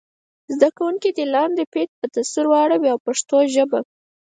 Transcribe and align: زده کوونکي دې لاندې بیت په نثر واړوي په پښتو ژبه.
زده 0.53 0.69
کوونکي 0.77 1.09
دې 1.17 1.25
لاندې 1.35 1.63
بیت 1.73 1.89
په 1.99 2.05
نثر 2.15 2.45
واړوي 2.49 2.91
په 2.95 3.01
پښتو 3.05 3.37
ژبه. 3.53 3.79